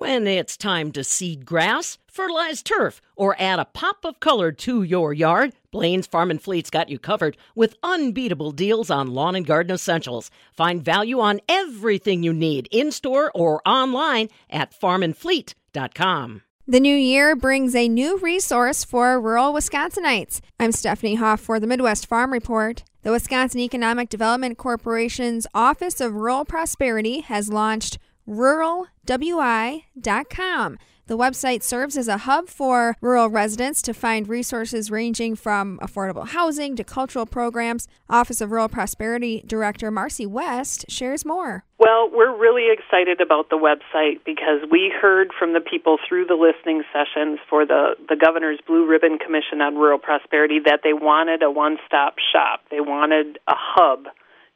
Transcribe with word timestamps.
When 0.00 0.26
it's 0.26 0.56
time 0.56 0.92
to 0.92 1.04
seed 1.04 1.44
grass, 1.44 1.98
fertilize 2.06 2.62
turf, 2.62 3.02
or 3.16 3.36
add 3.38 3.58
a 3.58 3.66
pop 3.66 4.06
of 4.06 4.18
color 4.18 4.50
to 4.50 4.82
your 4.82 5.12
yard, 5.12 5.52
Blain's 5.70 6.06
Farm 6.06 6.30
and 6.30 6.40
Fleet's 6.40 6.70
got 6.70 6.88
you 6.88 6.98
covered 6.98 7.36
with 7.54 7.76
unbeatable 7.82 8.52
deals 8.52 8.90
on 8.90 9.12
lawn 9.12 9.34
and 9.34 9.44
garden 9.44 9.74
essentials. 9.74 10.30
Find 10.54 10.82
value 10.82 11.20
on 11.20 11.42
everything 11.50 12.22
you 12.22 12.32
need 12.32 12.66
in 12.70 12.92
store 12.92 13.30
or 13.34 13.60
online 13.68 14.30
at 14.48 14.72
farmandfleet.com. 14.72 16.42
The 16.66 16.80
new 16.80 16.96
year 16.96 17.36
brings 17.36 17.74
a 17.74 17.86
new 17.86 18.16
resource 18.20 18.84
for 18.84 19.20
rural 19.20 19.52
Wisconsinites. 19.52 20.40
I'm 20.58 20.72
Stephanie 20.72 21.16
Hoff 21.16 21.40
for 21.40 21.60
the 21.60 21.66
Midwest 21.66 22.06
Farm 22.06 22.32
Report. 22.32 22.84
The 23.02 23.12
Wisconsin 23.12 23.60
Economic 23.60 24.08
Development 24.08 24.56
Corporation's 24.56 25.46
Office 25.52 26.00
of 26.00 26.14
Rural 26.14 26.46
Prosperity 26.46 27.20
has 27.20 27.52
launched 27.52 27.98
ruralwi.com. 28.28 30.78
The 31.10 31.18
website 31.18 31.64
serves 31.64 31.98
as 31.98 32.06
a 32.06 32.18
hub 32.18 32.48
for 32.48 32.96
rural 33.00 33.28
residents 33.28 33.82
to 33.82 33.92
find 33.92 34.28
resources 34.28 34.92
ranging 34.92 35.34
from 35.34 35.80
affordable 35.82 36.28
housing 36.28 36.76
to 36.76 36.84
cultural 36.84 37.26
programs. 37.26 37.88
Office 38.08 38.40
of 38.40 38.52
Rural 38.52 38.68
Prosperity 38.68 39.42
Director 39.44 39.90
Marcy 39.90 40.24
West 40.24 40.84
shares 40.88 41.24
more. 41.24 41.64
Well, 41.80 42.08
we're 42.12 42.38
really 42.38 42.68
excited 42.72 43.20
about 43.20 43.50
the 43.50 43.56
website 43.56 44.24
because 44.24 44.60
we 44.70 44.94
heard 45.02 45.32
from 45.36 45.52
the 45.52 45.60
people 45.60 45.98
through 46.08 46.26
the 46.26 46.34
listening 46.34 46.84
sessions 46.92 47.40
for 47.48 47.66
the, 47.66 47.96
the 48.08 48.14
Governor's 48.14 48.60
Blue 48.64 48.86
Ribbon 48.86 49.18
Commission 49.18 49.60
on 49.60 49.74
Rural 49.74 49.98
Prosperity 49.98 50.60
that 50.66 50.82
they 50.84 50.92
wanted 50.92 51.42
a 51.42 51.50
one 51.50 51.78
stop 51.86 52.14
shop. 52.32 52.60
They 52.70 52.80
wanted 52.80 53.40
a 53.48 53.54
hub 53.56 54.06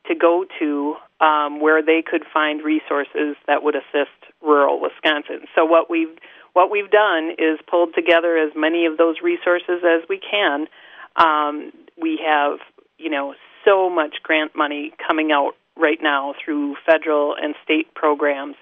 to 0.07 0.15
go 0.15 0.45
to 0.59 0.97
um, 1.21 1.61
where 1.61 1.83
they 1.83 2.03
could 2.03 2.23
find 2.33 2.63
resources 2.63 3.37
that 3.47 3.63
would 3.63 3.75
assist 3.77 4.13
rural 4.43 4.81
Wisconsin. 4.81 5.47
So 5.55 5.65
what 5.65 5.89
we've 5.89 6.17
what 6.53 6.71
we've 6.71 6.91
done 6.91 7.33
is 7.37 7.59
pulled 7.69 7.95
together 7.95 8.37
as 8.37 8.53
many 8.55 8.87
of 8.87 8.97
those 8.97 9.17
resources 9.23 9.83
as 9.85 10.09
we 10.09 10.19
can. 10.21 10.67
Um, 11.17 11.73
we 12.01 12.21
have 12.25 12.59
you 12.99 13.11
know 13.11 13.35
so 13.65 13.89
much 13.89 14.17
grant 14.23 14.55
money 14.55 14.93
coming 15.07 15.33
out 15.33 15.53
right 15.77 15.99
now 16.03 16.35
through 16.45 16.77
federal 16.87 17.35
and 17.35 17.55
state 17.65 17.95
programs, 17.95 18.57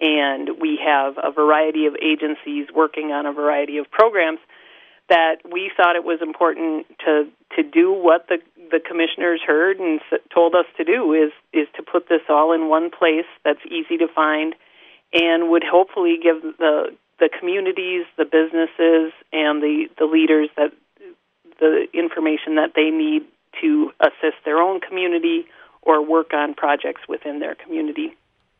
and 0.00 0.50
we 0.60 0.78
have 0.84 1.14
a 1.22 1.30
variety 1.30 1.86
of 1.86 1.94
agencies 2.02 2.68
working 2.74 3.12
on 3.12 3.26
a 3.26 3.32
variety 3.32 3.78
of 3.78 3.90
programs 3.90 4.40
that 5.08 5.36
we 5.50 5.70
thought 5.76 5.96
it 5.96 6.04
was 6.04 6.20
important 6.22 6.86
to 7.04 7.28
to 7.56 7.62
do 7.62 7.92
what 7.92 8.26
the 8.28 8.38
the 8.70 8.80
commissioners 8.80 9.40
heard 9.44 9.78
and 9.78 10.00
told 10.32 10.54
us 10.54 10.66
to 10.76 10.84
do 10.84 11.12
is 11.12 11.32
is 11.52 11.68
to 11.76 11.82
put 11.82 12.08
this 12.08 12.22
all 12.28 12.52
in 12.52 12.68
one 12.68 12.90
place 12.90 13.26
that's 13.44 13.64
easy 13.66 13.96
to 13.98 14.08
find 14.08 14.54
and 15.12 15.50
would 15.50 15.64
hopefully 15.64 16.18
give 16.22 16.40
the 16.58 16.96
the 17.18 17.28
communities, 17.38 18.06
the 18.16 18.24
businesses, 18.24 19.12
and 19.32 19.62
the 19.62 19.88
the 19.98 20.04
leaders 20.04 20.48
that 20.56 20.72
the 21.58 21.86
information 21.92 22.54
that 22.54 22.72
they 22.76 22.90
need 22.90 23.22
to 23.60 23.90
assist 24.00 24.36
their 24.44 24.58
own 24.58 24.80
community 24.80 25.46
or 25.82 26.04
work 26.04 26.32
on 26.32 26.54
projects 26.54 27.02
within 27.08 27.40
their 27.40 27.54
community. 27.54 28.14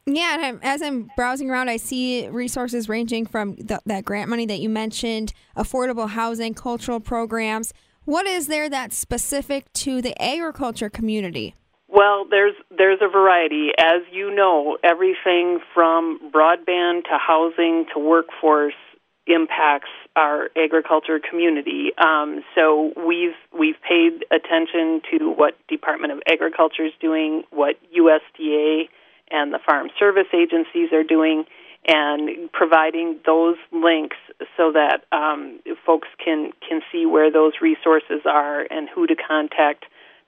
Yeah, 0.06 0.34
and 0.34 0.44
I'm, 0.44 0.60
as 0.62 0.80
I'm 0.80 1.10
browsing 1.16 1.50
around, 1.50 1.68
I 1.68 1.76
see 1.76 2.28
resources 2.28 2.88
ranging 2.88 3.26
from 3.26 3.56
the, 3.56 3.80
that 3.84 4.04
grant 4.04 4.30
money 4.30 4.46
that 4.46 4.58
you 4.58 4.70
mentioned, 4.70 5.34
affordable 5.56 6.08
housing, 6.08 6.54
cultural 6.54 6.98
programs. 6.98 7.74
What 8.08 8.26
is 8.26 8.46
there 8.46 8.70
that's 8.70 8.96
specific 8.96 9.70
to 9.84 10.00
the 10.00 10.18
agriculture 10.18 10.88
community? 10.88 11.54
Well, 11.88 12.24
there's 12.30 12.54
there's 12.70 13.00
a 13.02 13.06
variety. 13.06 13.68
As 13.78 14.00
you 14.10 14.34
know, 14.34 14.78
everything 14.82 15.58
from 15.74 16.18
broadband 16.34 17.02
to 17.02 17.18
housing 17.18 17.84
to 17.92 18.00
workforce 18.00 18.72
impacts 19.26 19.90
our 20.16 20.48
agriculture 20.56 21.20
community. 21.20 21.90
Um, 21.98 22.42
so 22.54 22.94
we've 22.96 23.36
we've 23.52 23.76
paid 23.86 24.24
attention 24.30 25.02
to 25.10 25.28
what 25.28 25.58
Department 25.68 26.14
of 26.14 26.20
Agriculture 26.32 26.86
is 26.86 26.94
doing, 27.02 27.42
what 27.50 27.76
USDA 27.94 28.88
and 29.30 29.52
the 29.52 29.58
farm 29.66 29.88
service 29.98 30.32
agencies 30.32 30.94
are 30.94 31.04
doing, 31.04 31.44
and 31.86 32.50
providing 32.52 33.18
those 33.26 33.56
links 33.70 34.16
so 34.56 34.72
that 34.72 35.04
um, 35.12 35.60
folks 35.88 36.08
can 36.22 36.52
can 36.68 36.82
see 36.92 37.06
where 37.06 37.32
those 37.32 37.54
resources 37.62 38.20
are 38.26 38.66
and 38.70 38.90
who 38.94 39.06
to 39.06 39.16
contact 39.16 39.86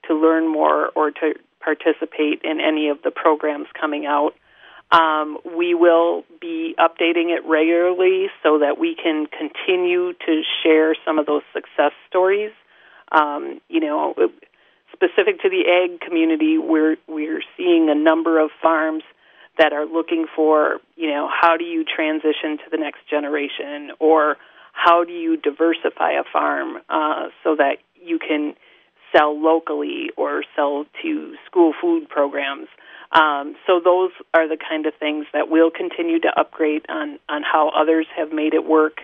to 0.09 0.15
learn 0.15 0.49
more 0.49 0.89
or 0.97 1.11
to 1.11 1.35
participate 1.63 2.41
in 2.43 2.61
any 2.61 2.89
of 2.89 3.03
the 3.05 3.11
programs 3.11 3.67
coming 3.79 4.07
out. 4.07 4.33
Um, 4.91 5.37
we 5.45 5.75
will 5.75 6.25
be 6.41 6.75
updating 6.79 7.29
it 7.37 7.45
regularly 7.47 8.29
so 8.43 8.59
that 8.61 8.79
we 8.79 8.97
can 8.97 9.27
continue 9.27 10.15
to 10.15 10.43
share 10.63 10.97
some 11.05 11.19
of 11.19 11.27
those 11.27 11.43
success 11.53 11.93
stories. 12.09 12.53
Um, 13.13 13.61
you 13.69 13.81
know, 13.81 14.15
specific 14.93 15.43
to 15.43 15.51
the 15.51 15.65
ag 15.69 16.01
community, 16.01 16.57
we're 16.57 16.97
we're 17.07 17.43
seeing 17.59 17.91
a 17.91 17.95
number 17.95 18.41
of 18.41 18.51
farms 18.63 19.05
that 19.59 19.75
are 19.75 19.85
looking 19.85 20.25
for, 20.35 20.79
you 20.97 21.11
know, 21.11 21.29
how 21.29 21.59
do 21.59 21.65
you 21.65 21.85
transition 21.85 22.57
to 22.65 22.71
the 22.71 22.79
next 22.79 23.01
generation, 23.11 23.91
or 23.99 24.39
how 24.83 25.05
do 25.05 25.13
you 25.13 25.37
diversify 25.37 26.13
a 26.13 26.25
farm 26.33 26.79
uh, 26.89 27.29
so 27.45 27.57
that 27.57 27.77
you 28.03 28.19
can 28.19 28.55
sell 29.15 29.39
locally 29.39 30.11
or 30.17 30.43
sell 30.57 30.87
to 31.03 31.35
school 31.47 31.75
food 31.81 32.09
programs. 32.09 32.69
Um, 33.13 33.57
so 33.67 33.81
those 33.85 34.11
are 34.33 34.49
the 34.49 34.57
kind 34.57 34.87
of 34.87 34.95
things 34.95 35.27
that 35.33 35.51
we'll 35.51 35.71
continue 35.71 36.21
to 36.21 36.29
upgrade 36.37 36.87
on 36.89 37.19
on 37.29 37.43
how 37.43 37.71
others 37.71 38.07
have 38.17 38.33
made 38.33 38.55
it 38.55 38.65
work. 38.65 39.01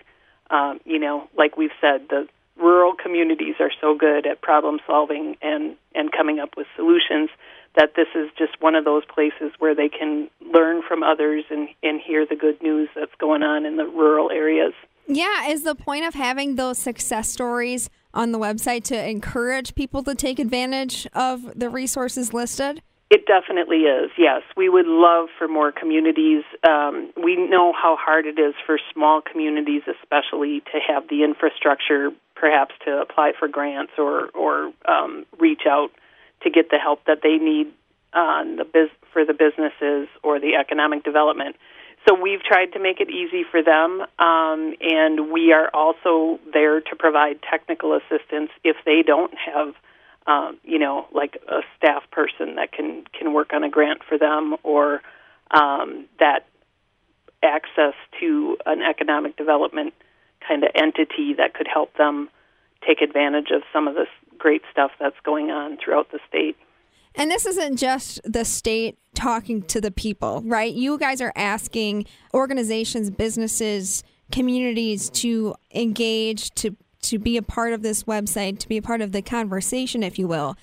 Um, 0.49 0.81
you 0.85 0.99
know, 0.99 1.29
like 1.37 1.57
we've 1.57 1.77
said, 1.81 2.07
the 2.09 2.29
rural 2.57 2.95
communities 2.95 3.57
are 3.61 3.73
so 3.81 3.95
good 3.95 4.27
at 4.27 4.41
problem 4.41 4.79
solving 4.87 5.37
and 5.43 5.77
and 5.95 6.11
coming 6.13 6.39
up 6.39 6.51
with 6.57 6.69
solutions 6.77 7.29
that 7.75 7.93
this 7.97 8.09
is 8.15 8.31
just 8.39 8.63
one 8.63 8.77
of 8.77 8.85
those 8.85 9.05
places 9.05 9.53
where 9.59 9.75
they 9.75 9.89
can 9.89 10.31
learn 10.41 10.83
from 10.87 11.03
others 11.03 11.45
and 11.51 11.69
and 11.83 12.01
hear 12.01 12.25
the 12.25 12.37
good 12.37 12.63
news 12.63 12.89
that's 12.95 13.15
going 13.19 13.43
on 13.43 13.67
in 13.67 13.77
the 13.77 13.85
rural 13.85 14.31
areas. 14.31 14.73
Yeah, 15.09 15.49
is 15.49 15.63
the 15.63 15.75
point 15.75 16.05
of 16.05 16.15
having 16.15 16.57
those 16.57 16.79
success 16.79 17.29
stories 17.29 17.89
on 18.13 18.33
the 18.33 18.39
website 18.39 18.85
to 18.85 19.09
encourage 19.09 19.75
people 19.75 20.03
to 20.03 20.15
take 20.15 20.39
advantage 20.39 21.07
of 21.13 21.59
the 21.59 21.71
resources 21.71 22.33
listed? 22.33 22.83
It 23.09 23.25
definitely 23.25 23.83
is, 23.83 24.11
yes. 24.19 24.43
We 24.57 24.69
would 24.69 24.87
love 24.87 25.29
for 25.39 25.47
more 25.47 25.71
communities. 25.71 26.43
Um, 26.69 27.13
we 27.23 27.37
know 27.37 27.73
how 27.73 27.97
hard 27.97 28.27
it 28.27 28.37
is 28.37 28.55
for 28.67 28.81
small 28.93 29.21
communities, 29.21 29.83
especially, 29.87 30.61
to 30.73 30.81
have 30.81 31.09
the 31.09 31.23
infrastructure 31.23 32.11
perhaps 32.35 32.75
to 32.85 33.01
apply 33.01 33.33
for 33.39 33.47
grants 33.47 33.93
or, 33.97 34.27
or 34.31 34.73
um, 34.87 35.25
reach 35.39 35.63
out 35.69 35.93
to 36.43 36.51
get 36.51 36.71
the 36.71 36.79
help 36.79 37.05
that 37.07 37.21
they 37.23 37.37
need 37.37 37.73
on 38.13 38.57
the 38.57 38.65
biz- 38.65 38.91
for 39.13 39.25
the 39.25 39.35
businesses 39.35 40.09
or 40.25 40.41
the 40.41 40.57
economic 40.57 41.05
development. 41.05 41.55
So 42.07 42.15
we've 42.15 42.43
tried 42.43 42.73
to 42.75 42.79
make 42.79 43.01
it 43.01 43.11
easy 43.11 43.43
for 43.51 43.63
them, 43.63 44.03
um, 44.21 44.75
and 44.81 45.33
we 45.33 45.53
are 45.53 45.69
also 45.75 46.39
there 46.53 46.81
to 46.81 46.97
provide 46.97 47.41
technical 47.43 47.95
assistance 47.95 48.51
if 48.63 48.77
they 48.85 49.03
don't 49.05 49.35
have, 49.35 49.75
um, 50.29 50.59
you 50.63 50.79
know, 50.79 51.07
like 51.13 51.37
a 51.49 51.63
staff 51.77 52.05
person 52.13 52.57
that 52.57 52.71
can 52.71 53.05
can 53.13 53.33
work 53.33 53.53
on 53.53 53.65
a 53.65 53.69
grant 53.69 54.03
for 54.09 54.19
them 54.19 54.57
or 54.63 55.01
um, 55.51 56.07
that 56.21 56.47
access 57.43 57.95
to 58.21 58.57
an 58.67 58.83
economic 58.83 59.37
development 59.37 59.93
kind 60.47 60.63
of 60.63 60.71
entity 60.77 61.35
that 61.35 61.55
could 61.55 61.67
help 61.67 61.93
them 61.97 62.29
take 62.87 63.01
advantage 63.01 63.51
of 63.51 63.63
some 63.73 63.89
of 63.89 63.95
this 63.95 64.09
great 64.39 64.63
stuff 64.71 64.93
that's 65.01 65.19
going 65.25 65.51
on 65.51 65.77
throughout 65.77 66.11
the 66.13 66.21
state. 66.29 66.57
And 67.17 67.31
this 67.31 67.47
isn't 67.47 67.77
just 67.77 68.21
the 68.25 68.45
state 68.45 68.99
talking 69.15 69.63
to 69.63 69.81
the 69.81 69.91
people, 69.91 70.43
right? 70.45 70.73
You 70.73 70.99
guys 70.99 71.21
are 71.21 71.33
asking 71.35 72.07
organizations, 72.35 73.11
businesses, 73.11 74.05
communities 74.31 75.09
to 75.11 75.55
engage, 75.75 76.51
to 76.57 76.77
to 77.03 77.19
be 77.19 77.37
a 77.37 77.43
part 77.43 77.73
of 77.73 77.83
this 77.83 78.03
website, 78.03 78.59
to 78.59 78.69
be 78.69 78.77
a 78.77 78.83
part 78.83 79.01
of 79.01 79.13
the 79.13 79.23
conversation, 79.23 80.03
if 80.03 80.19
you 80.19 80.27
will. 80.27 80.57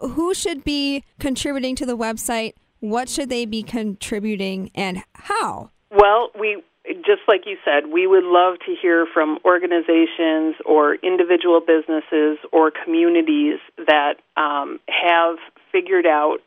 Who 0.00 0.32
should 0.32 0.64
be 0.64 1.04
contributing 1.18 1.76
to 1.76 1.86
the 1.86 1.96
website? 1.96 2.54
What 2.80 3.08
should 3.08 3.28
they 3.28 3.44
be 3.44 3.62
contributing 3.62 4.70
and 4.74 5.02
how? 5.14 5.70
Well, 5.90 6.30
we 6.38 6.62
just 7.04 7.22
like 7.28 7.42
you 7.46 7.56
said, 7.64 7.92
we 7.92 8.06
would 8.06 8.24
love 8.24 8.58
to 8.66 8.74
hear 8.80 9.06
from 9.12 9.38
organizations 9.44 10.56
or 10.64 10.96
individual 10.96 11.60
businesses 11.60 12.38
or 12.52 12.72
communities 12.72 13.58
that 13.86 14.14
um, 14.36 14.80
have 14.88 15.36
figured 15.72 16.06
out 16.06 16.38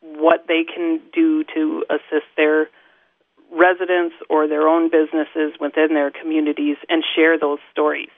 what 0.00 0.46
they 0.48 0.64
can 0.64 1.00
do 1.12 1.44
to 1.54 1.84
assist 1.88 2.26
their 2.36 2.68
residents 3.52 4.14
or 4.28 4.48
their 4.48 4.66
own 4.66 4.90
businesses 4.90 5.54
within 5.60 5.94
their 5.94 6.10
communities 6.10 6.76
and 6.88 7.04
share 7.14 7.38
those 7.38 7.60
stories. 7.70 8.10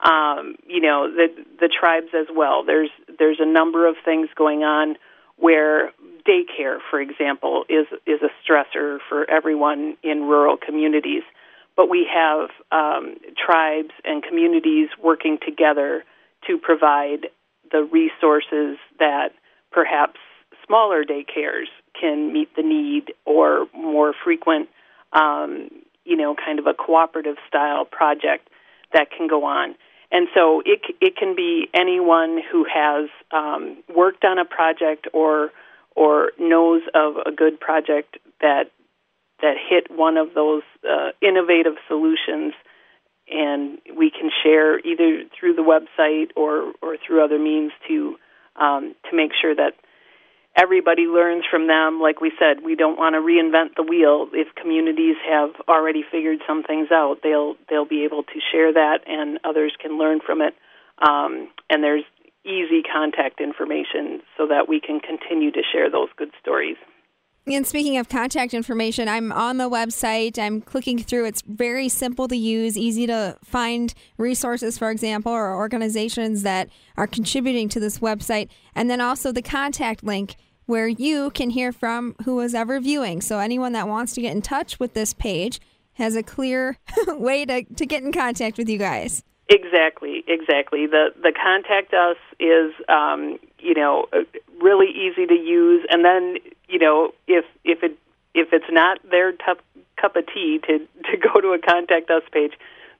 Um, 0.00 0.56
you 0.66 0.80
know, 0.80 1.10
the 1.14 1.28
the 1.60 1.68
tribes 1.68 2.08
as 2.14 2.26
well. 2.34 2.64
There's 2.64 2.90
there's 3.18 3.38
a 3.40 3.46
number 3.46 3.86
of 3.86 3.96
things 4.04 4.28
going 4.34 4.64
on 4.64 4.96
where 5.36 5.92
daycare, 6.26 6.78
for 6.90 7.00
example, 7.00 7.64
is 7.68 7.86
is 8.06 8.20
a 8.22 8.30
stressor 8.42 8.98
for 9.08 9.28
everyone 9.30 9.96
in 10.02 10.22
rural 10.22 10.56
communities. 10.56 11.22
but 11.76 11.88
we 11.88 12.06
have 12.12 12.50
um, 12.72 13.16
tribes 13.36 13.94
and 14.04 14.22
communities 14.22 14.88
working 15.02 15.38
together 15.44 16.04
to 16.46 16.58
provide 16.58 17.28
the 17.72 17.82
resources 17.84 18.76
that 18.98 19.30
perhaps 19.70 20.18
smaller 20.66 21.04
daycares 21.04 21.66
can 21.98 22.32
meet 22.32 22.54
the 22.56 22.62
need 22.62 23.12
or 23.24 23.66
more 23.74 24.14
frequent, 24.24 24.68
um, 25.12 25.68
you 26.04 26.16
know, 26.16 26.34
kind 26.34 26.58
of 26.58 26.66
a 26.66 26.74
cooperative 26.74 27.36
style 27.48 27.84
project 27.84 28.48
that 28.92 29.08
can 29.16 29.28
go 29.28 29.44
on. 29.44 29.74
And 30.12 30.26
so 30.34 30.62
it 30.64 30.80
it 31.00 31.16
can 31.16 31.36
be 31.36 31.68
anyone 31.74 32.40
who 32.50 32.64
has 32.64 33.08
um, 33.30 33.76
worked 33.94 34.24
on 34.24 34.38
a 34.38 34.44
project 34.44 35.06
or 35.12 35.50
or 35.94 36.32
knows 36.38 36.82
of 36.94 37.14
a 37.24 37.30
good 37.30 37.60
project 37.60 38.16
that 38.40 38.70
that 39.40 39.54
hit 39.56 39.90
one 39.90 40.16
of 40.16 40.34
those 40.34 40.62
uh, 40.88 41.10
innovative 41.22 41.74
solutions, 41.88 42.54
and 43.30 43.78
we 43.96 44.10
can 44.10 44.30
share 44.42 44.78
either 44.80 45.22
through 45.38 45.54
the 45.54 45.62
website 45.62 46.30
or 46.36 46.72
or 46.82 46.96
through 47.06 47.24
other 47.24 47.38
means 47.38 47.72
to 47.86 48.16
um, 48.56 48.94
to 49.10 49.16
make 49.16 49.32
sure 49.40 49.54
that 49.54 49.74
everybody 50.56 51.02
learns 51.02 51.44
from 51.50 51.66
them. 51.66 52.00
Like 52.00 52.20
we 52.20 52.32
said, 52.38 52.64
we 52.64 52.74
don't 52.74 52.98
want 52.98 53.14
to 53.14 53.20
reinvent 53.20 53.76
the 53.76 53.82
wheel. 53.82 54.28
If 54.32 54.54
communities 54.54 55.16
have 55.28 55.50
already 55.68 56.04
figured 56.10 56.38
some 56.46 56.62
things 56.62 56.88
out, 56.92 57.18
they'll 57.22 57.56
they'll 57.68 57.88
be 57.88 58.04
able 58.04 58.24
to 58.24 58.38
share 58.52 58.72
that, 58.72 59.00
and 59.06 59.38
others 59.44 59.72
can 59.80 59.98
learn 59.98 60.20
from 60.24 60.42
it. 60.42 60.54
Um, 60.98 61.48
and 61.68 61.82
there's 61.82 62.04
easy 62.44 62.82
contact 62.82 63.40
information 63.40 64.22
so 64.36 64.46
that 64.48 64.68
we 64.68 64.80
can 64.80 65.00
continue 65.00 65.50
to 65.52 65.62
share 65.72 65.90
those 65.90 66.08
good 66.16 66.30
stories. 66.40 66.76
And 67.54 67.66
speaking 67.66 67.96
of 67.96 68.08
contact 68.08 68.54
information, 68.54 69.08
I'm 69.08 69.32
on 69.32 69.56
the 69.56 69.68
website. 69.68 70.38
I'm 70.38 70.60
clicking 70.60 70.98
through. 70.98 71.24
It's 71.24 71.42
very 71.42 71.88
simple 71.88 72.28
to 72.28 72.36
use, 72.36 72.78
easy 72.78 73.06
to 73.08 73.36
find 73.44 73.92
resources, 74.18 74.78
for 74.78 74.90
example, 74.90 75.32
or 75.32 75.56
organizations 75.56 76.42
that 76.42 76.68
are 76.96 77.08
contributing 77.08 77.68
to 77.70 77.80
this 77.80 77.98
website. 77.98 78.48
And 78.74 78.88
then 78.88 79.00
also 79.00 79.32
the 79.32 79.42
contact 79.42 80.04
link 80.04 80.36
where 80.66 80.86
you 80.86 81.30
can 81.30 81.50
hear 81.50 81.72
from 81.72 82.14
who 82.24 82.38
is 82.38 82.54
ever 82.54 82.78
viewing. 82.78 83.20
So 83.20 83.40
anyone 83.40 83.72
that 83.72 83.88
wants 83.88 84.14
to 84.14 84.20
get 84.20 84.32
in 84.32 84.42
touch 84.42 84.78
with 84.78 84.94
this 84.94 85.12
page 85.12 85.60
has 85.94 86.14
a 86.14 86.22
clear 86.22 86.78
way 87.08 87.44
to, 87.44 87.64
to 87.64 87.84
get 87.84 88.04
in 88.04 88.12
contact 88.12 88.58
with 88.58 88.68
you 88.68 88.78
guys. 88.78 89.24
Exactly, 89.48 90.22
exactly. 90.28 90.86
The 90.86 91.08
the 91.20 91.32
contact 91.32 91.92
us 91.92 92.16
is 92.38 92.72
um, 92.88 93.40
you 93.58 93.74
know 93.74 94.06
really 94.62 94.86
easy 94.86 95.26
to 95.26 95.34
use, 95.34 95.84
and 95.90 96.04
then 96.04 96.36
you 96.70 96.78
know 96.78 97.12
if 97.26 97.44
if 97.64 97.82
it 97.82 97.98
if 98.34 98.48
it's 98.52 98.70
not 98.70 98.98
their 99.10 99.32
tup, 99.32 99.58
cup 100.00 100.16
of 100.16 100.24
tea 100.32 100.60
to 100.66 100.78
to 100.78 101.16
go 101.16 101.40
to 101.40 101.48
a 101.48 101.58
contact 101.58 102.10
us 102.10 102.22
page, 102.32 102.52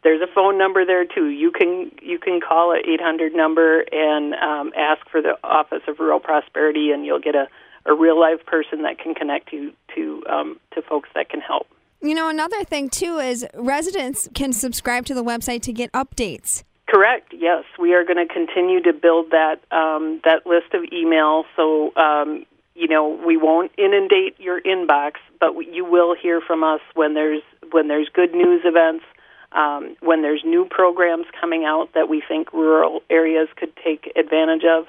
there's 0.03 0.21
a 0.21 0.33
phone 0.33 0.59
number 0.59 0.85
there 0.85 1.05
too. 1.05 1.29
You 1.29 1.51
can 1.51 1.93
you 2.03 2.19
can 2.19 2.41
call 2.41 2.73
a 2.73 2.79
800 2.79 3.35
number 3.35 3.85
and 3.93 4.35
um, 4.35 4.73
ask 4.77 5.09
for 5.11 5.23
the 5.23 5.37
Office 5.45 5.83
of 5.89 5.99
Rural 5.99 6.21
Prosperity, 6.21 6.91
and 6.91 7.05
you'll 7.05 7.21
get 7.21 7.35
a 7.35 7.49
a 7.87 7.95
real 7.95 8.19
live 8.19 8.45
person 8.45 8.83
that 8.83 8.99
can 8.99 9.15
connect 9.15 9.53
you 9.53 9.73
to 9.95 10.23
um, 10.29 10.61
to 10.75 10.83
folks 10.83 11.09
that 11.15 11.29
can 11.29 11.41
help. 11.41 11.67
You 12.03 12.15
know, 12.15 12.29
another 12.29 12.65
thing 12.65 12.89
too 12.89 13.19
is 13.19 13.47
residents 13.55 14.29
can 14.35 14.53
subscribe 14.53 15.05
to 15.07 15.15
the 15.15 15.25
website 15.25 15.63
to 15.63 15.73
get 15.73 15.93
updates. 15.93 16.65
Correct. 16.89 17.33
Yes, 17.33 17.65
we 17.79 17.95
are 17.95 18.05
going 18.05 18.17
to 18.17 18.33
continue 18.33 18.83
to 18.83 18.93
build 18.93 19.31
that 19.31 19.61
um, 19.71 20.21
that 20.25 20.47
list 20.47 20.75
of 20.75 20.83
emails. 20.91 21.45
So 21.57 21.95
um, 21.97 22.47
you 22.81 22.89
know, 22.89 23.21
we 23.27 23.37
won't 23.37 23.73
inundate 23.77 24.41
your 24.41 24.61
inbox, 24.61 25.13
but 25.39 25.53
you 25.73 25.85
will 25.85 26.15
hear 26.15 26.41
from 26.41 26.65
us 26.65 26.81
when 26.95 27.15
there's 27.15 27.43
when 27.71 27.89
there's 27.89 28.09
good 28.09 28.33
news 28.33 28.63
events, 28.65 29.05
um, 29.53 29.97
when 30.01 30.23
there's 30.23 30.43
new 30.45 30.65
programs 30.65 31.27
coming 31.41 31.65
out 31.65 31.91
that 31.95 32.09
we 32.09 32.23
think 32.27 32.53
rural 32.53 33.03
areas 33.11 33.49
could 33.57 33.73
take 33.85 34.13
advantage 34.17 34.65
of, 34.65 34.87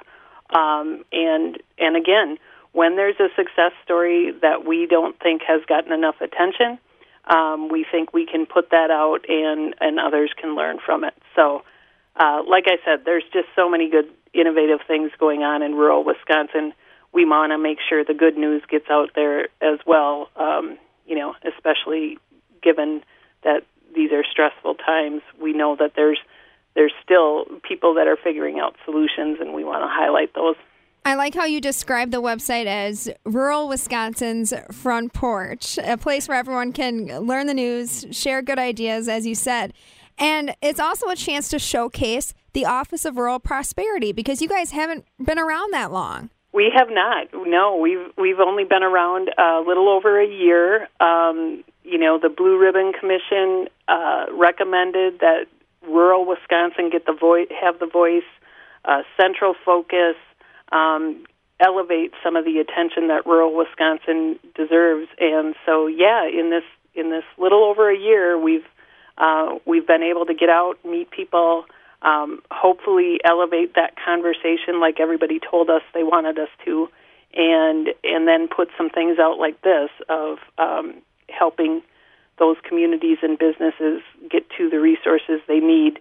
um, 0.56 1.04
and 1.12 1.62
and 1.78 1.96
again, 1.98 2.38
when 2.72 2.96
there's 2.96 3.20
a 3.20 3.28
success 3.36 3.74
story 3.84 4.32
that 4.42 4.66
we 4.66 4.88
don't 4.88 5.20
think 5.20 5.42
has 5.48 5.62
gotten 5.68 5.92
enough 5.92 6.22
attention 6.22 6.80
um, 7.26 7.70
we 7.70 7.86
think 7.90 8.14
we 8.14 8.26
can 8.26 8.46
put 8.46 8.72
that 8.72 8.90
out 8.92 9.26
and, 9.30 9.76
and 9.80 10.00
others 10.00 10.32
can 10.40 10.56
learn 10.56 10.80
from 10.84 11.04
it. 11.04 11.14
So, 11.36 11.64
uh, 12.16 12.42
like 12.48 12.66
I 12.68 12.78
said, 12.84 13.06
there's 13.06 13.24
just 13.32 13.48
so 13.56 13.70
many 13.70 13.90
good, 13.90 14.10
innovative 14.34 14.80
things 14.88 15.12
going 15.20 15.44
on 15.44 15.62
in 15.62 15.76
rural 15.76 16.04
Wisconsin. 16.04 16.74
We 17.14 17.26
want 17.26 17.52
to 17.52 17.58
make 17.58 17.78
sure 17.88 18.04
the 18.04 18.14
good 18.14 18.38
news 18.38 18.62
gets 18.70 18.90
out 18.90 19.10
there 19.16 19.50
as 19.62 19.80
well, 19.86 20.30
um, 20.36 20.78
you 21.06 21.16
know, 21.16 21.36
especially 21.44 22.18
given 22.64 23.04
that 23.44 23.64
these 23.94 24.12
are 24.12 24.24
stressful 24.30 24.76
times. 24.76 25.22
We 25.42 25.54
know 25.54 25.76
that 25.78 25.94
there's 25.96 26.20
there's 26.74 26.94
still 27.04 27.46
people 27.68 27.96
that 27.96 28.08
are 28.08 28.16
figuring 28.16 28.60
out 28.60 28.76
solutions, 28.86 29.40
and 29.42 29.54
we 29.54 29.64
want 29.64 29.84
to 29.84 29.90
highlight 29.90 30.34
those. 30.34 30.56
I 31.04 31.16
like 31.16 31.34
how 31.34 31.46
you 31.46 31.60
describe 31.60 32.12
the 32.12 32.22
website 32.22 32.68
as 32.68 33.10
rural 33.26 33.68
Wisconsin's 33.68 34.54
front 34.72 35.14
porch, 35.14 35.80
a 35.84 35.98
place 35.98 36.28
where 36.28 36.38
everyone 36.38 36.72
can 36.72 37.08
learn 37.22 37.48
the 37.48 37.56
news, 37.56 38.06
share 38.12 38.42
good 38.42 38.60
ideas, 38.60 39.10
as 39.10 39.26
you 39.26 39.34
said. 39.34 39.74
And 40.20 40.56
it's 40.62 40.80
also 40.80 41.10
a 41.10 41.16
chance 41.16 41.50
to 41.50 41.60
showcase 41.60 42.36
the 42.54 42.66
Office 42.66 43.04
of 43.04 43.18
Rural 43.18 43.40
Prosperity 43.40 44.12
because 44.12 44.42
you 44.42 44.48
guys 44.48 44.72
haven't 44.72 45.06
been 45.24 45.40
around 45.40 45.74
that 45.74 45.92
long. 45.92 46.30
We 46.54 46.72
have 46.76 46.90
not. 46.90 47.28
No, 47.34 47.78
we've 47.78 48.12
we've 48.18 48.40
only 48.40 48.66
been 48.66 48.84
around 48.84 49.30
a 49.38 49.64
little 49.66 49.88
over 49.88 50.20
a 50.20 50.28
year. 50.28 50.90
Um, 51.00 51.64
you 51.84 51.98
know, 51.98 52.20
the 52.22 52.30
Blue 52.30 52.60
Ribbon 52.60 52.92
Commission 53.00 53.68
uh, 53.88 54.26
recommended 54.34 55.20
that 55.20 55.46
rural 55.88 56.26
Wisconsin 56.26 56.90
get 56.92 57.06
the 57.06 57.14
voice, 57.14 57.48
have 57.60 57.80
the 57.80 57.88
voice, 57.88 58.28
uh, 58.86 59.02
central 59.20 59.56
focus, 59.66 60.16
um, 60.72 61.24
elevate 61.60 62.12
some 62.24 62.36
of 62.36 62.44
the 62.44 62.60
attention 62.60 63.08
that 63.08 63.26
rural 63.26 63.56
Wisconsin 63.56 64.38
deserves. 64.56 65.08
And 65.20 65.56
so, 65.66 65.88
yeah, 65.88 66.28
in 66.28 66.50
this 66.50 66.64
in 66.96 67.12
this 67.12 67.24
little 67.38 67.64
over 67.64 67.90
a 67.90 67.98
year, 67.98 68.38
we've 68.38 68.66
uh, 69.18 69.58
we've 69.66 69.88
been 69.88 70.04
able 70.04 70.26
to 70.26 70.34
get 70.34 70.50
out, 70.50 70.84
meet 70.84 71.12
people, 71.12 71.66
um, 72.02 72.42
hopefully 72.52 73.20
elevate 73.24 73.76
that 73.76 73.94
conversation 74.04 74.80
like 74.80 75.00
everybody 75.00 75.40
told 75.40 75.70
us 75.70 75.82
they 75.94 76.04
wanted 76.04 76.40
us 76.40 76.50
to, 76.66 76.90
and 77.34 77.90
and 78.04 78.28
then 78.28 78.48
put 78.48 78.70
some 78.78 78.90
things 78.90 79.20
out 79.20 79.38
like 79.38 79.62
this 79.62 79.90
of 80.10 80.38
um, 80.58 80.96
helping 81.30 81.82
those 82.40 82.58
communities 82.68 83.20
and 83.22 83.38
businesses 83.38 84.02
get 84.30 84.50
to 84.58 84.70
the 84.70 84.80
resources 84.80 85.42
they 85.48 85.60
need 85.60 86.00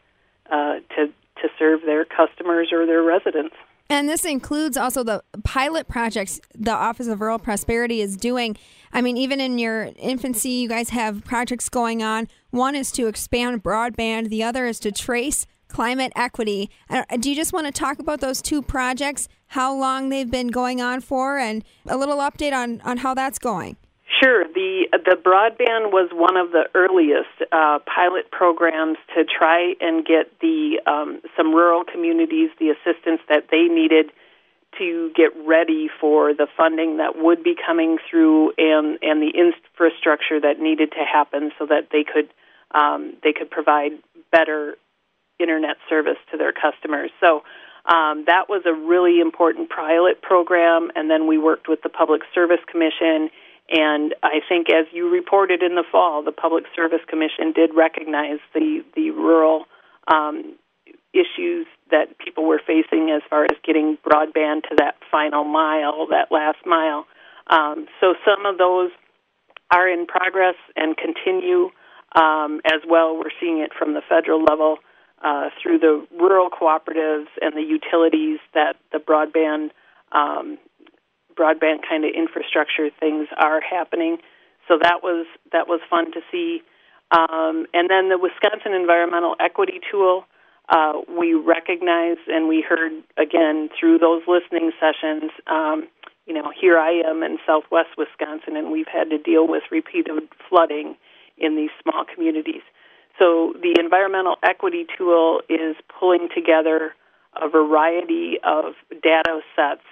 uh, 0.51 0.77
to 0.97 1.13
to 1.43 1.49
serve 1.59 1.83
their 1.83 2.05
customers 2.05 2.69
or 2.73 2.87
their 2.87 3.03
residents. 3.03 3.55
And 3.89 4.09
this 4.09 4.25
includes 4.25 4.77
also 4.77 5.03
the 5.03 5.23
pilot 5.43 5.89
projects 5.89 6.41
the 6.55 6.73
Office 6.73 7.09
of 7.09 7.21
Rural 7.21 7.41
Prosperity 7.41 8.01
is 8.01 8.17
doing. 8.17 8.57
I 8.93 9.01
mean, 9.01 9.17
even 9.17 9.41
in 9.41 9.59
your 9.59 9.91
infancy, 9.97 10.51
you 10.51 10.69
guys 10.69 10.91
have 10.91 11.25
projects 11.25 11.69
going 11.69 12.03
on. 12.03 12.29
One 12.51 12.77
is 12.77 12.93
to 12.93 13.09
expand 13.09 13.65
broadband, 13.65 14.29
the 14.29 14.45
other 14.45 14.67
is 14.67 14.79
to 14.81 14.93
trace 14.93 15.47
climate 15.71 16.13
equity. 16.17 16.71
Uh, 16.89 17.05
do 17.19 17.31
you 17.31 17.37
just 17.37 17.53
want 17.53 17.67
to 17.67 17.73
talk 17.73 17.99
about 17.99 18.21
those 18.21 18.43
two 18.43 18.61
projects, 18.61 19.29
how 19.49 19.75
long 19.75 20.09
they've 20.09 20.31
been 20.31 20.49
going 20.49 20.81
on 20.81 21.01
for, 21.01 21.39
and 21.39 21.65
a 21.87 21.97
little 21.97 22.19
update 22.19 22.53
on, 22.53 22.81
on 22.83 22.99
how 22.99 23.15
that's 23.15 23.39
going? 23.39 23.77
Sure. 24.23 24.45
The 24.45 24.89
the 24.93 25.17
broadband 25.17 25.93
was 25.93 26.11
one 26.13 26.37
of 26.37 26.51
the 26.51 26.65
earliest 26.75 27.31
uh, 27.53 27.79
pilot 27.87 28.31
programs 28.31 28.99
to 29.15 29.25
try 29.25 29.75
and 29.81 30.05
get 30.05 30.39
the 30.41 30.81
um, 30.87 31.23
some 31.37 31.55
rural 31.55 31.85
communities 31.85 32.51
the 32.59 32.71
assistance 32.71 33.21
that 33.29 33.47
they 33.51 33.63
needed 33.63 34.11
to 34.79 35.11
get 35.17 35.31
ready 35.47 35.89
for 36.01 36.35
the 36.35 36.47
funding 36.57 36.99
that 36.99 37.17
would 37.17 37.43
be 37.43 37.55
coming 37.55 37.99
through 38.11 38.53
and 38.59 38.99
and 39.01 39.23
the 39.23 39.33
infrastructure 39.33 40.41
that 40.41 40.61
needed 40.61 40.91
to 40.93 41.05
happen 41.05 41.51
so 41.59 41.65
that 41.67 41.89
they 41.93 42.05
could 42.05 42.29
um, 42.73 43.15
they 43.23 43.33
could 43.33 43.51
provide 43.51 43.93
better 44.31 44.77
internet 45.41 45.77
service 45.89 46.19
to 46.33 46.37
their 46.37 46.53
customers. 46.53 47.11
So. 47.21 47.43
Um, 47.87 48.25
that 48.27 48.51
was 48.51 48.63
a 48.67 48.75
really 48.75 49.21
important 49.21 49.71
pilot 49.71 50.21
program, 50.21 50.91
and 50.95 51.11
then 51.11 51.27
we 51.27 51.39
worked 51.39 51.67
with 51.67 51.81
the 51.83 51.89
Public 51.89 52.21
Service 52.35 52.61
Commission 52.71 53.31
and 53.71 54.17
I 54.23 54.41
think, 54.49 54.69
as 54.69 54.87
you 54.93 55.09
reported 55.09 55.63
in 55.63 55.77
the 55.77 55.85
fall, 55.91 56.25
the 56.25 56.33
Public 56.33 56.65
Service 56.75 57.01
Commission 57.09 57.53
did 57.55 57.71
recognize 57.75 58.41
the 58.53 58.83
the 58.97 59.11
rural 59.11 59.67
um, 60.09 60.57
issues 61.13 61.67
that 61.91 62.19
people 62.19 62.45
were 62.47 62.61
facing 62.65 63.11
as 63.11 63.23
far 63.31 63.45
as 63.45 63.57
getting 63.65 63.97
broadband 64.05 64.63
to 64.69 64.77
that 64.79 64.97
final 65.11 65.45
mile, 65.45 66.09
that 66.11 66.33
last 66.33 66.59
mile. 66.67 67.07
Um, 67.49 67.87
so 68.01 68.15
some 68.25 68.45
of 68.45 68.59
those 68.59 68.91
are 69.73 69.89
in 69.89 70.07
progress 70.07 70.57
and 70.75 70.97
continue 70.97 71.71
um, 72.17 72.61
as 72.65 72.81
well. 72.89 73.17
We're 73.17 73.35
seeing 73.41 73.59
it 73.59 73.71
from 73.77 73.95
the 73.95 74.03
federal 74.09 74.43
level 74.43 74.79
uh, 75.23 75.51
through 75.63 75.79
the 75.79 76.07
rural 76.19 76.49
cooperatives 76.51 77.29
and 77.41 77.55
the 77.55 77.63
utilities 77.63 78.39
that 78.55 78.77
the 78.93 78.99
broadband 78.99 79.71
um, 80.13 80.59
broadband 81.39 81.81
kind 81.89 82.05
of 82.05 82.11
infrastructure 82.15 82.91
things 82.99 83.29
are 83.37 83.61
happening. 83.61 84.19
So 84.69 84.79
that 84.83 85.03
was 85.03 85.27
that 85.53 85.69
was 85.69 85.81
fun 85.89 86.13
to 86.13 86.21
see. 86.31 86.63
Um, 87.11 87.67
and 87.75 87.91
then 87.91 88.09
the 88.09 88.19
Wisconsin 88.19 88.73
Environmental 88.73 89.35
Equity 89.41 89.81
Tool, 89.91 90.25
uh, 90.69 91.01
we 91.09 91.35
recognize 91.35 92.19
and 92.29 92.47
we 92.47 92.65
heard 92.67 92.93
again 93.17 93.69
through 93.79 93.99
those 93.99 94.23
listening 94.29 94.71
sessions. 94.79 95.33
Um, 95.47 95.89
you 96.27 96.35
know, 96.35 96.53
here 96.59 96.79
I 96.79 97.03
am 97.05 97.25
in 97.25 97.39
southwest 97.45 97.99
Wisconsin, 97.99 98.57
and 98.57 98.71
we've 98.71 98.87
had 98.87 99.11
to 99.11 99.19
deal 99.19 99.49
with 99.49 99.65
repeated 99.73 100.13
flooding 100.49 100.95
in 101.37 101.57
these 101.57 101.71
small 101.83 102.05
communities. 102.05 102.63
So 103.19 103.55
the 103.61 103.77
environmental 103.79 104.37
equity 104.43 104.87
tool 104.97 105.43
is 105.49 105.77
pulling 105.99 106.29
together 106.35 106.95
a 107.41 107.49
variety 107.49 108.39
of 108.43 108.75
data 109.03 109.41
sets 109.55 109.83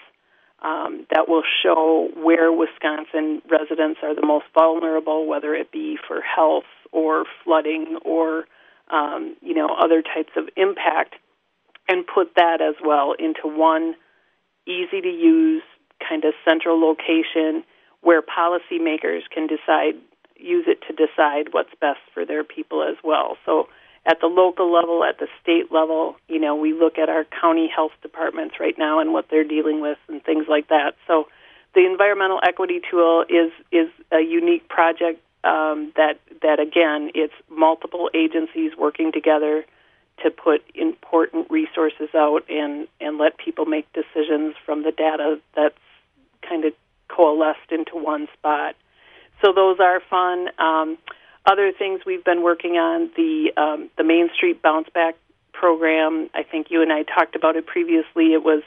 um, 0.61 1.07
that 1.11 1.29
will 1.29 1.45
show 1.63 2.09
where 2.17 2.53
Wisconsin 2.53 3.43
residents 3.49 4.01
are 4.03 4.15
the 4.15 4.27
most 4.27 4.47
vulnerable, 4.55 5.27
whether 5.27 5.55
it 5.55 5.71
be 5.71 5.99
for 6.07 6.21
health 6.21 6.65
or 6.91 7.25
flooding 7.45 7.99
or 8.05 8.47
um, 8.91 9.37
you 9.41 9.55
know 9.55 9.69
other 9.69 10.03
types 10.03 10.33
of 10.37 10.49
impact, 10.57 11.15
and 11.89 12.05
put 12.07 12.35
that 12.35 12.61
as 12.61 12.75
well 12.85 13.15
into 13.19 13.43
one 13.45 13.95
easy 14.67 15.01
to 15.01 15.09
use 15.09 15.63
kind 16.07 16.25
of 16.25 16.35
central 16.45 16.81
location 16.81 17.63
where 18.01 18.23
policymakers 18.23 19.23
can 19.33 19.47
decide 19.47 19.95
use 20.39 20.67
it 20.67 20.81
to 20.89 20.93
decide 20.95 21.53
what's 21.53 21.75
best 21.81 22.01
for 22.15 22.25
their 22.25 22.45
people 22.45 22.83
as 22.83 22.97
well. 23.03 23.37
So 23.45 23.69
at 24.07 24.21
the 24.21 24.27
local 24.27 24.73
level, 24.73 25.05
at 25.05 25.19
the 25.19 25.29
state 25.43 25.71
level, 25.71 26.17
you 26.29 26.39
know, 26.39 26.57
we 26.57 26.73
look 26.73 26.99
at 26.99 27.09
our 27.09 27.25
county 27.25 27.69
health 27.75 27.93
departments 28.03 28.57
right 28.59 28.77
now 28.79 29.01
and 29.01 29.13
what 29.13 29.27
they're 29.31 29.45
dealing 29.45 29.81
with 29.81 29.99
and 30.09 30.23
things 30.23 30.47
like 30.49 30.69
that. 30.69 30.95
So 31.07 31.29
the 31.75 31.85
environmental 31.85 32.41
equity 32.43 32.81
tool 32.91 33.25
is 33.29 33.53
is 33.71 33.89
a 34.11 34.21
unique 34.21 34.69
project 34.69 35.21
um, 35.45 35.93
that 35.97 36.19
that 36.43 36.59
again, 36.61 37.11
it's 37.15 37.35
multiple 37.49 38.11
agencies 38.15 38.73
working 38.77 39.13
together 39.13 39.65
to 40.23 40.31
put 40.31 40.63
important 40.75 41.51
resources 41.51 42.09
out 42.15 42.43
and 42.49 42.89
and 43.01 43.19
let 43.19 43.39
people 43.39 43.67
make 43.67 43.87
decisions 43.93 44.55
from 44.65 44.83
the 44.83 44.93
data 44.93 45.41
that's 45.55 45.79
kind 46.49 46.65
of 46.65 46.73
coalesced 47.09 47.71
into 47.71 47.97
one 47.97 48.29
spot. 48.39 48.75
So 49.43 49.53
those 49.53 49.79
are 49.81 50.01
fun. 50.11 50.49
Um, 50.59 50.99
other 51.47 51.73
things 51.73 52.01
we've 52.05 52.25
been 52.25 52.43
working 52.43 52.73
on 52.73 53.11
the 53.17 53.53
um, 53.57 53.91
the 53.97 54.05
Main 54.05 54.29
Street 54.35 54.63
Bounce 54.63 54.89
Back 54.93 55.17
program. 55.53 56.29
I 56.35 56.43
think 56.43 56.69
you 56.71 56.83
and 56.83 56.93
I 56.93 57.03
talked 57.05 57.35
about 57.35 57.57
it 57.57 57.67
previously. 57.67 58.33
It 58.35 58.43
was 58.43 58.63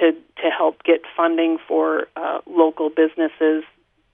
to 0.00 0.12
to 0.12 0.50
help 0.50 0.82
get 0.82 1.02
funding 1.16 1.58
for 1.68 2.08
uh, 2.16 2.40
local 2.46 2.90
businesses 2.90 3.64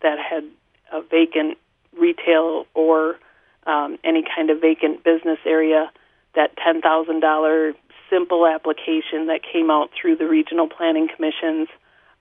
that 0.03 0.19
had 0.19 0.45
a 0.93 1.03
vacant 1.03 1.59
retail 1.99 2.67
or 2.75 3.19
um, 3.67 3.99
any 4.03 4.25
kind 4.35 4.51
of 4.51 4.61
vacant 4.61 5.05
business 5.05 5.39
area. 5.47 5.91
That 6.35 6.57
ten 6.57 6.81
thousand 6.81 7.21
dollar 7.21 7.75
simple 8.11 8.47
application 8.47 9.27
that 9.27 9.41
came 9.43 9.71
out 9.71 9.91
through 9.99 10.17
the 10.17 10.27
regional 10.27 10.69
planning 10.69 11.09
commissions. 11.15 11.69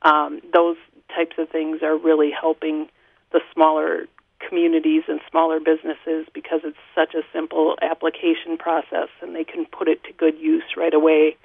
Um, 0.04 0.42
those 0.54 0.78
types 1.16 1.36
of 1.38 1.50
things 1.50 1.82
are 1.82 1.98
really 1.98 2.32
helping 2.32 2.90
the 3.32 3.42
smaller 3.54 4.06
communities 4.48 5.04
and 5.08 5.20
smaller 5.30 5.60
businesses 5.60 6.26
because 6.34 6.62
it's 6.64 6.78
such 6.96 7.14
a 7.14 7.22
simple 7.32 7.76
application 7.82 8.58
process 8.58 9.10
and 9.22 9.36
they 9.36 9.44
can 9.44 9.66
put 9.66 9.88
it 9.88 10.04
to 10.04 10.14
good 10.14 10.38
use 10.38 10.64
right 10.76 10.94
away. 10.94 11.38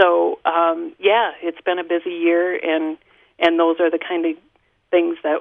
So 0.00 0.38
um, 0.44 0.94
yeah, 0.98 1.32
it's 1.42 1.60
been 1.60 1.78
a 1.78 1.84
busy 1.84 2.10
year 2.10 2.56
and 2.56 2.96
and 3.38 3.58
those 3.58 3.80
are 3.80 3.90
the 3.90 3.98
kind 3.98 4.26
of 4.26 4.36
things 4.90 5.16
that 5.22 5.40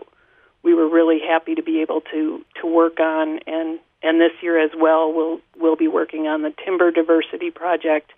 we 0.64 0.74
were 0.74 0.88
really 0.88 1.20
happy 1.20 1.56
to 1.56 1.64
be 1.64 1.82
able 1.82 2.02
to 2.12 2.44
to 2.62 2.68
work 2.68 3.00
on 3.00 3.40
and 3.48 3.80
and 4.02 4.20
this 4.20 4.32
year 4.42 4.60
as 4.60 4.72
well 4.78 5.12
we'll 5.14 5.40
we'll 5.58 5.76
be 5.76 5.88
working 5.88 6.28
on 6.28 6.42
the 6.42 6.54
timber 6.64 6.92
diversity 6.92 7.52
project 7.52 8.12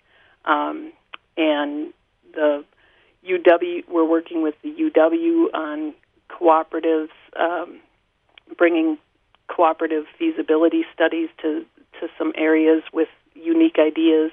um, 0.44 0.92
and 1.36 1.92
the 2.34 2.64
UW 3.28 3.88
we're 3.88 4.04
working 4.08 4.42
with 4.42 4.54
the 4.62 4.70
UW 4.70 5.54
on 5.54 5.94
cooperatives 6.28 7.10
um, 7.38 7.80
bringing 8.56 8.98
cooperative 9.48 10.04
feasibility 10.18 10.84
studies 10.94 11.28
to, 11.42 11.64
to 12.00 12.08
some 12.18 12.32
areas 12.36 12.82
with 12.92 13.08
unique 13.34 13.76
ideas. 13.78 14.30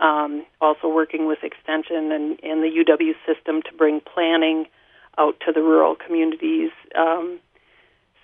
Um, 0.00 0.44
also 0.60 0.88
working 0.88 1.26
with 1.26 1.38
Extension 1.44 2.10
and, 2.10 2.38
and 2.42 2.62
the 2.62 2.84
UW 2.84 3.12
system 3.26 3.62
to 3.62 3.72
bring 3.76 4.00
planning 4.00 4.66
out 5.16 5.36
to 5.46 5.52
the 5.52 5.62
rural 5.62 5.94
communities. 5.94 6.70
Um, 6.96 7.38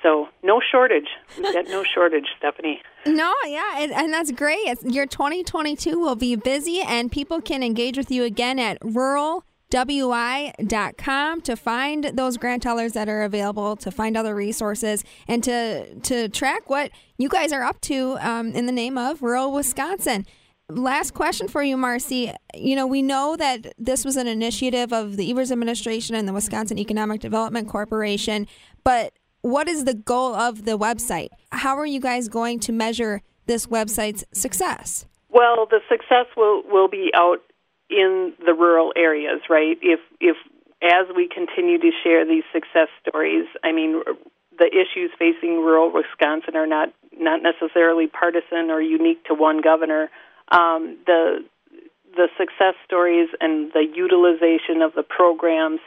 so 0.02 0.28
no 0.42 0.60
shortage. 0.60 1.08
We've 1.36 1.52
got 1.52 1.66
no 1.68 1.84
shortage, 1.94 2.26
Stephanie. 2.38 2.82
No, 3.06 3.32
yeah, 3.46 3.78
and, 3.78 3.92
and 3.92 4.12
that's 4.12 4.32
great. 4.32 4.60
It's, 4.66 4.84
your 4.84 5.06
2022 5.06 5.98
will 5.98 6.16
be 6.16 6.36
busy, 6.36 6.80
and 6.80 7.12
people 7.12 7.40
can 7.40 7.62
engage 7.62 7.96
with 7.96 8.10
you 8.10 8.24
again 8.24 8.58
at 8.58 8.78
rural 8.82 9.44
wi.com 9.70 11.40
to 11.42 11.56
find 11.56 12.04
those 12.14 12.36
grant 12.36 12.62
dollars 12.62 12.92
that 12.92 13.08
are 13.08 13.22
available, 13.22 13.76
to 13.76 13.90
find 13.90 14.16
other 14.16 14.34
resources, 14.34 15.04
and 15.28 15.42
to 15.44 15.94
to 16.00 16.28
track 16.28 16.68
what 16.68 16.90
you 17.18 17.28
guys 17.28 17.52
are 17.52 17.62
up 17.62 17.80
to 17.82 18.16
um, 18.20 18.52
in 18.52 18.66
the 18.66 18.72
name 18.72 18.98
of 18.98 19.22
rural 19.22 19.52
Wisconsin. 19.52 20.26
Last 20.68 21.14
question 21.14 21.48
for 21.48 21.62
you, 21.62 21.76
Marcy. 21.76 22.32
You 22.54 22.76
know, 22.76 22.86
we 22.86 23.02
know 23.02 23.36
that 23.36 23.74
this 23.76 24.04
was 24.04 24.16
an 24.16 24.28
initiative 24.28 24.92
of 24.92 25.16
the 25.16 25.28
Evers 25.30 25.50
administration 25.50 26.14
and 26.14 26.28
the 26.28 26.32
Wisconsin 26.32 26.78
Economic 26.78 27.20
Development 27.20 27.68
Corporation, 27.68 28.46
but 28.84 29.12
what 29.42 29.68
is 29.68 29.84
the 29.84 29.94
goal 29.94 30.34
of 30.34 30.64
the 30.64 30.78
website? 30.78 31.28
How 31.50 31.76
are 31.76 31.86
you 31.86 32.00
guys 32.00 32.28
going 32.28 32.60
to 32.60 32.72
measure 32.72 33.22
this 33.46 33.66
website's 33.66 34.24
success? 34.32 35.06
Well, 35.30 35.66
the 35.70 35.80
success 35.88 36.26
will, 36.36 36.62
will 36.68 36.88
be 36.88 37.10
out 37.14 37.38
in 37.90 38.32
the 38.44 38.54
rural 38.54 38.92
areas, 38.96 39.40
right? 39.48 39.76
If 39.82 40.00
if 40.20 40.36
as 40.82 41.06
we 41.14 41.28
continue 41.28 41.78
to 41.78 41.90
share 42.02 42.24
these 42.24 42.44
success 42.52 42.88
stories, 43.06 43.46
I 43.62 43.72
mean, 43.72 44.02
the 44.58 44.66
issues 44.66 45.10
facing 45.18 45.56
rural 45.56 45.92
Wisconsin 45.92 46.56
are 46.56 46.66
not 46.66 46.92
not 47.12 47.40
necessarily 47.42 48.06
partisan 48.06 48.70
or 48.70 48.80
unique 48.80 49.24
to 49.24 49.34
one 49.34 49.60
governor. 49.60 50.08
Um, 50.50 50.98
the 51.06 51.44
the 52.16 52.28
success 52.38 52.74
stories 52.84 53.28
and 53.40 53.72
the 53.72 53.86
utilization 53.94 54.82
of 54.82 54.92
the 54.94 55.02
programs, 55.02 55.80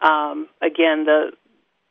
um, 0.00 0.48
again, 0.62 1.04
the 1.04 1.32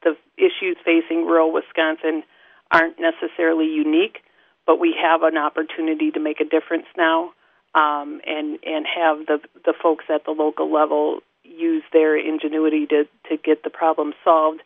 the 0.04 0.16
issues 0.38 0.78
facing 0.86 1.26
rural 1.26 1.52
Wisconsin 1.52 2.24
aren't 2.72 2.98
necessarily 3.00 3.66
unique, 3.66 4.20
but 4.66 4.80
we 4.80 4.96
have 5.02 5.24
an 5.24 5.38
opportunity 5.38 6.12
to 6.12 6.20
make 6.20 6.40
a 6.40 6.46
difference 6.46 6.86
now 6.98 7.32
um, 7.78 8.22
and 8.26 8.58
and 8.66 8.86
have 8.88 9.28
the 9.28 9.40
the 9.64 9.74
folks 9.82 10.06
at 10.10 10.26
the 10.26 10.32
local 10.32 10.72
level 10.74 11.20
use 11.44 11.84
their 11.94 12.18
ingenuity 12.18 12.88
to 12.88 13.08
to 13.30 13.38
get 13.38 13.64
the 13.64 13.70
problem 13.70 14.14
solved, 14.24 14.62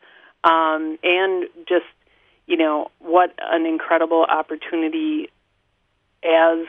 um, 0.45 0.97
and 1.03 1.47
just 1.67 1.85
you 2.47 2.55
know 2.55 2.89
what 2.99 3.33
an 3.39 3.65
incredible 3.65 4.23
opportunity 4.23 5.29
as 6.23 6.65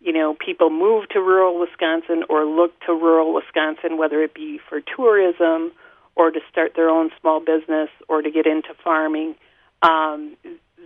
you 0.00 0.12
know 0.12 0.34
people 0.34 0.70
move 0.70 1.06
to 1.10 1.20
rural 1.20 1.60
Wisconsin 1.60 2.24
or 2.30 2.46
look 2.46 2.72
to 2.86 2.92
rural 2.94 3.34
Wisconsin, 3.34 3.98
whether 3.98 4.22
it 4.22 4.32
be 4.32 4.58
for 4.70 4.80
tourism 4.80 5.72
or 6.16 6.30
to 6.30 6.40
start 6.50 6.72
their 6.76 6.88
own 6.88 7.10
small 7.20 7.40
business 7.40 7.90
or 8.08 8.22
to 8.22 8.30
get 8.30 8.46
into 8.46 8.70
farming. 8.82 9.34
Um, 9.82 10.34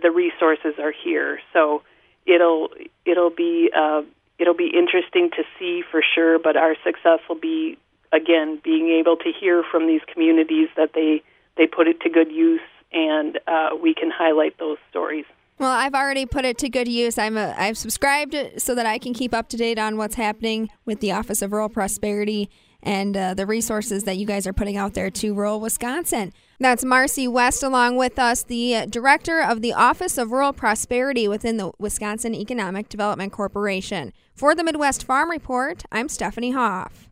the 0.01 0.11
resources 0.11 0.75
are 0.77 0.91
here, 0.91 1.39
so 1.53 1.83
it'll 2.25 2.67
it'll 3.05 3.29
be 3.29 3.69
uh, 3.73 4.01
it'll 4.43 4.53
be 4.53 4.71
interesting 4.77 5.29
to 5.37 5.43
see 5.57 5.83
for 5.89 6.01
sure, 6.03 6.37
but 6.37 6.57
our 6.57 6.75
success 6.83 7.19
will 7.29 7.39
be 7.39 7.77
again 8.11 8.59
being 8.61 8.89
able 8.89 9.15
to 9.15 9.31
hear 9.31 9.63
from 9.71 9.87
these 9.87 10.01
communities 10.11 10.67
that 10.75 10.91
they 10.93 11.23
they 11.55 11.65
put 11.65 11.87
it 11.87 12.01
to 12.01 12.09
good 12.09 12.29
use, 12.29 12.59
and 12.91 13.39
uh, 13.47 13.69
we 13.81 13.93
can 13.93 14.11
highlight 14.11 14.59
those 14.59 14.77
stories. 14.89 15.25
Well, 15.59 15.71
I've 15.71 15.93
already 15.93 16.25
put 16.25 16.43
it 16.43 16.57
to 16.57 16.69
good 16.69 16.89
use. 16.89 17.17
I'm 17.17 17.37
a, 17.37 17.55
I've 17.57 17.77
subscribed 17.77 18.35
so 18.57 18.75
that 18.75 18.85
I 18.85 18.97
can 18.97 19.13
keep 19.13 19.33
up 19.33 19.47
to 19.49 19.57
date 19.57 19.79
on 19.79 19.95
what's 19.95 20.15
happening 20.15 20.69
with 20.83 20.99
the 20.99 21.13
Office 21.13 21.41
of 21.41 21.53
Rural 21.53 21.69
Prosperity 21.69 22.49
and 22.83 23.17
uh, 23.17 23.33
the 23.33 23.45
resources 23.45 24.03
that 24.03 24.17
you 24.17 24.25
guys 24.25 24.45
are 24.45 24.53
putting 24.53 24.77
out 24.77 24.93
there 24.93 25.09
to 25.09 25.33
rural 25.33 25.59
Wisconsin. 25.59 26.31
That's 26.59 26.85
Marcy 26.85 27.27
West, 27.27 27.63
along 27.63 27.97
with 27.97 28.19
us, 28.19 28.43
the 28.43 28.85
director 28.89 29.41
of 29.41 29.61
the 29.61 29.73
Office 29.73 30.17
of 30.17 30.31
Rural 30.31 30.53
Prosperity 30.53 31.27
within 31.27 31.57
the 31.57 31.71
Wisconsin 31.79 32.35
Economic 32.35 32.89
Development 32.89 33.31
Corporation. 33.31 34.13
For 34.35 34.53
the 34.53 34.63
Midwest 34.63 35.03
Farm 35.03 35.31
Report, 35.31 35.83
I'm 35.91 36.09
Stephanie 36.09 36.51
Hoff. 36.51 37.09